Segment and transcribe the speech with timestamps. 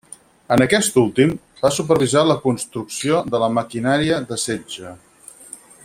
[0.53, 1.33] En aquest últim,
[1.65, 4.97] va supervisar la construcció de la maquinària de setge.